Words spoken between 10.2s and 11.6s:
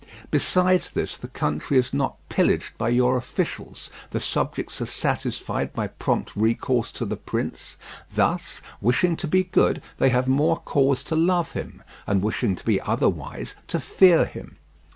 more cause to love